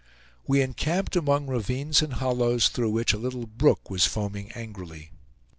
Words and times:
We 0.47 0.61
encamped 0.63 1.15
among 1.15 1.45
ravines 1.45 2.01
and 2.01 2.13
hollows, 2.13 2.69
through 2.69 2.89
which 2.89 3.13
a 3.13 3.19
little 3.19 3.45
brook 3.45 3.91
was 3.91 4.03
foaming 4.07 4.51
angrily. 4.53 5.11